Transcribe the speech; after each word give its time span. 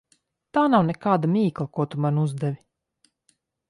Tā 0.57 0.63
nav 0.75 0.85
nekāda 0.87 1.31
mīkla, 1.35 1.69
ko 1.79 1.89
tu 1.93 2.03
man 2.07 2.21
uzdevi. 2.27 2.61